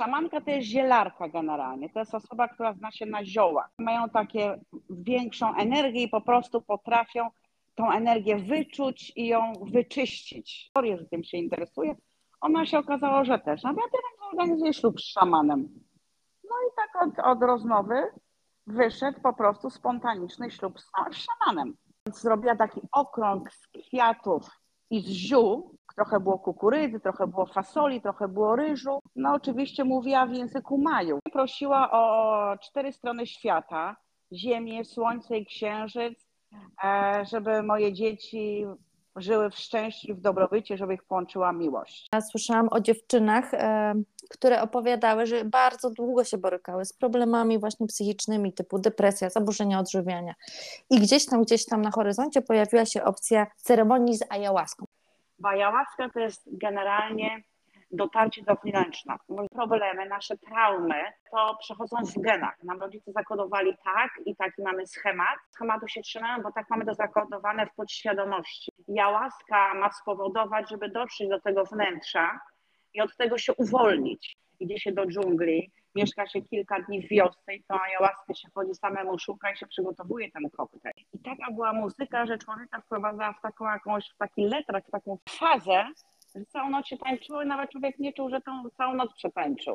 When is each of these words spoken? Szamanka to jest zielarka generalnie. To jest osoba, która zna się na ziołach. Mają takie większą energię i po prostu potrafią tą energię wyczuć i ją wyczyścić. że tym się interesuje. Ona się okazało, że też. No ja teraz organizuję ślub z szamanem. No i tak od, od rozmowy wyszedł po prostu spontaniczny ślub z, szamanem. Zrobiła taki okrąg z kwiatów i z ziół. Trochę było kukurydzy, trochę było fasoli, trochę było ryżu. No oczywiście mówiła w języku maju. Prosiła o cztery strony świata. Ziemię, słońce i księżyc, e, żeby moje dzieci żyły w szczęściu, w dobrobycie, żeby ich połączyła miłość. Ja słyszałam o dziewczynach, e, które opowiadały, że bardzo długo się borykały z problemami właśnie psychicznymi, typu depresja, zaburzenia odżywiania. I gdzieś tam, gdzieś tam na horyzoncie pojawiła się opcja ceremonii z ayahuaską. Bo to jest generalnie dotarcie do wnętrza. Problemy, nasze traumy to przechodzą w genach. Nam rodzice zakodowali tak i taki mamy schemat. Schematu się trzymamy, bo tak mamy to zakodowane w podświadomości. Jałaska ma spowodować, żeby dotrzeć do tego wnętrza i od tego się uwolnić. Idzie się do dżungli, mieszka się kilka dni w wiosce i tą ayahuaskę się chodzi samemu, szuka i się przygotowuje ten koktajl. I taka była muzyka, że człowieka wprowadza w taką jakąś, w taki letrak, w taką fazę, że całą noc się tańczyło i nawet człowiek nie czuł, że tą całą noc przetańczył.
Szamanka 0.00 0.40
to 0.40 0.50
jest 0.50 0.68
zielarka 0.68 1.28
generalnie. 1.28 1.90
To 1.90 1.98
jest 1.98 2.14
osoba, 2.14 2.48
która 2.48 2.72
zna 2.72 2.90
się 2.90 3.06
na 3.06 3.24
ziołach. 3.24 3.70
Mają 3.78 4.08
takie 4.08 4.60
większą 4.90 5.54
energię 5.56 6.02
i 6.02 6.08
po 6.08 6.20
prostu 6.20 6.62
potrafią 6.62 7.28
tą 7.74 7.92
energię 7.92 8.36
wyczuć 8.36 9.12
i 9.16 9.26
ją 9.26 9.52
wyczyścić. 9.62 10.70
że 10.98 11.04
tym 11.10 11.24
się 11.24 11.36
interesuje. 11.36 11.94
Ona 12.40 12.66
się 12.66 12.78
okazało, 12.78 13.24
że 13.24 13.38
też. 13.38 13.62
No 13.62 13.70
ja 13.70 13.76
teraz 13.76 14.32
organizuję 14.32 14.74
ślub 14.74 15.00
z 15.00 15.04
szamanem. 15.04 15.68
No 16.44 16.54
i 16.68 16.70
tak 16.76 17.02
od, 17.02 17.18
od 17.18 17.42
rozmowy 17.42 17.94
wyszedł 18.66 19.20
po 19.20 19.32
prostu 19.32 19.70
spontaniczny 19.70 20.50
ślub 20.50 20.80
z, 20.80 20.90
szamanem. 21.12 21.76
Zrobiła 22.12 22.56
taki 22.56 22.80
okrąg 22.92 23.52
z 23.52 23.68
kwiatów 23.68 24.50
i 24.90 25.00
z 25.00 25.06
ziół. 25.06 25.76
Trochę 26.00 26.20
było 26.20 26.38
kukurydzy, 26.38 27.00
trochę 27.00 27.26
było 27.26 27.46
fasoli, 27.46 28.00
trochę 28.00 28.28
było 28.28 28.56
ryżu. 28.56 28.98
No 29.16 29.34
oczywiście 29.34 29.84
mówiła 29.84 30.26
w 30.26 30.32
języku 30.32 30.78
maju. 30.78 31.18
Prosiła 31.32 31.90
o 31.90 32.58
cztery 32.58 32.92
strony 32.92 33.26
świata. 33.26 33.96
Ziemię, 34.32 34.84
słońce 34.84 35.38
i 35.38 35.46
księżyc, 35.46 36.28
e, 36.84 37.24
żeby 37.30 37.62
moje 37.62 37.92
dzieci 37.92 38.66
żyły 39.16 39.50
w 39.50 39.54
szczęściu, 39.54 40.14
w 40.14 40.20
dobrobycie, 40.20 40.76
żeby 40.76 40.94
ich 40.94 41.04
połączyła 41.04 41.52
miłość. 41.52 42.08
Ja 42.14 42.20
słyszałam 42.20 42.68
o 42.70 42.80
dziewczynach, 42.80 43.54
e, 43.54 43.94
które 44.30 44.62
opowiadały, 44.62 45.26
że 45.26 45.44
bardzo 45.44 45.90
długo 45.90 46.24
się 46.24 46.38
borykały 46.38 46.84
z 46.84 46.92
problemami 46.92 47.58
właśnie 47.58 47.86
psychicznymi, 47.86 48.52
typu 48.52 48.78
depresja, 48.78 49.30
zaburzenia 49.30 49.80
odżywiania. 49.80 50.34
I 50.90 51.00
gdzieś 51.00 51.26
tam, 51.26 51.42
gdzieś 51.42 51.64
tam 51.64 51.82
na 51.82 51.90
horyzoncie 51.90 52.42
pojawiła 52.42 52.86
się 52.86 53.04
opcja 53.04 53.46
ceremonii 53.56 54.16
z 54.16 54.24
ayahuaską. 54.28 54.86
Bo 55.40 55.48
to 56.14 56.20
jest 56.20 56.58
generalnie 56.58 57.42
dotarcie 57.90 58.42
do 58.42 58.54
wnętrza. 58.54 59.18
Problemy, 59.50 60.08
nasze 60.08 60.36
traumy 60.36 61.02
to 61.30 61.56
przechodzą 61.60 61.96
w 62.04 62.20
genach. 62.20 62.62
Nam 62.62 62.80
rodzice 62.80 63.12
zakodowali 63.12 63.76
tak 63.84 64.10
i 64.26 64.36
taki 64.36 64.62
mamy 64.62 64.86
schemat. 64.86 65.38
Schematu 65.50 65.88
się 65.88 66.02
trzymamy, 66.02 66.42
bo 66.42 66.52
tak 66.52 66.70
mamy 66.70 66.86
to 66.86 66.94
zakodowane 66.94 67.66
w 67.66 67.74
podświadomości. 67.74 68.72
Jałaska 68.88 69.74
ma 69.74 69.90
spowodować, 69.92 70.70
żeby 70.70 70.88
dotrzeć 70.88 71.28
do 71.28 71.40
tego 71.40 71.64
wnętrza 71.64 72.40
i 72.94 73.00
od 73.00 73.16
tego 73.16 73.38
się 73.38 73.54
uwolnić. 73.54 74.36
Idzie 74.60 74.78
się 74.78 74.92
do 74.92 75.06
dżungli, 75.06 75.72
mieszka 75.94 76.26
się 76.26 76.42
kilka 76.42 76.80
dni 76.82 77.06
w 77.06 77.08
wiosce 77.08 77.54
i 77.54 77.64
tą 77.64 77.80
ayahuaskę 77.80 78.34
się 78.34 78.48
chodzi 78.54 78.74
samemu, 78.74 79.18
szuka 79.18 79.52
i 79.52 79.56
się 79.56 79.66
przygotowuje 79.66 80.30
ten 80.30 80.50
koktajl. 80.50 80.94
I 81.12 81.18
taka 81.18 81.52
była 81.52 81.72
muzyka, 81.72 82.26
że 82.26 82.38
człowieka 82.38 82.80
wprowadza 82.80 83.32
w 83.32 83.40
taką 83.42 83.64
jakąś, 83.64 84.08
w 84.14 84.16
taki 84.16 84.42
letrak, 84.44 84.86
w 84.86 84.90
taką 84.90 85.18
fazę, 85.28 85.84
że 86.34 86.44
całą 86.46 86.70
noc 86.70 86.86
się 86.86 86.98
tańczyło 86.98 87.42
i 87.42 87.46
nawet 87.46 87.70
człowiek 87.70 87.98
nie 87.98 88.12
czuł, 88.12 88.30
że 88.30 88.40
tą 88.40 88.70
całą 88.76 88.94
noc 88.94 89.14
przetańczył. 89.14 89.66